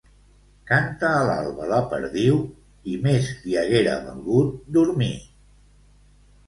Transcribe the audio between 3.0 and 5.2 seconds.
més li haguera valgut dormir.